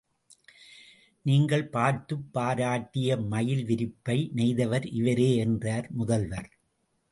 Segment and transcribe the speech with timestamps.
[1.21, 6.49] நீங்கள் பார்த்துப் பாராட்டிய மயில் விரிப்பை நெய்தவர் இவரே என்றார் முதல்வர்.